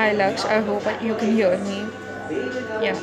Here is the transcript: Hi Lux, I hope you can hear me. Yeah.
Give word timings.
Hi 0.00 0.12
Lux, 0.12 0.44
I 0.46 0.60
hope 0.62 0.88
you 1.02 1.14
can 1.14 1.30
hear 1.30 1.56
me. 1.58 1.94
Yeah. 2.78 3.00